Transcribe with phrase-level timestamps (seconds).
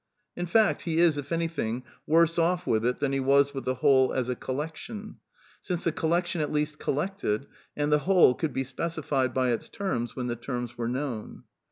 [0.35, 3.75] In fact, he is, if anything, worse off with it than he was with the
[3.75, 5.17] whole as a" collection";
[5.61, 7.45] since the collection at least collected,
[7.77, 11.43] and the whole could be specified by its terms when the terms were known.